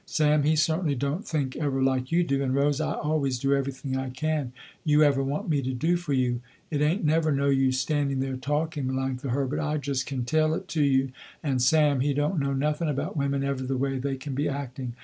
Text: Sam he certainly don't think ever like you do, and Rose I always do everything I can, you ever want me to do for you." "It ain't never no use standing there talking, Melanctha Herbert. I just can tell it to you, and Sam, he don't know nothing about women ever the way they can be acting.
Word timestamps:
Sam 0.07 0.41
he 0.41 0.55
certainly 0.55 0.95
don't 0.95 1.27
think 1.27 1.55
ever 1.57 1.79
like 1.79 2.11
you 2.11 2.23
do, 2.23 2.41
and 2.41 2.55
Rose 2.55 2.81
I 2.81 2.93
always 2.93 3.37
do 3.37 3.53
everything 3.53 3.95
I 3.95 4.09
can, 4.09 4.51
you 4.83 5.03
ever 5.03 5.21
want 5.23 5.47
me 5.47 5.61
to 5.61 5.73
do 5.75 5.95
for 5.95 6.13
you." 6.13 6.41
"It 6.71 6.81
ain't 6.81 7.03
never 7.05 7.31
no 7.31 7.49
use 7.49 7.79
standing 7.79 8.19
there 8.19 8.35
talking, 8.35 8.85
Melanctha 8.87 9.29
Herbert. 9.29 9.59
I 9.61 9.77
just 9.77 10.07
can 10.07 10.25
tell 10.25 10.55
it 10.55 10.67
to 10.69 10.81
you, 10.83 11.11
and 11.43 11.61
Sam, 11.61 11.99
he 11.99 12.15
don't 12.15 12.39
know 12.39 12.51
nothing 12.53 12.89
about 12.89 13.15
women 13.15 13.43
ever 13.43 13.61
the 13.63 13.77
way 13.77 13.99
they 13.99 14.15
can 14.15 14.33
be 14.33 14.49
acting. 14.49 14.93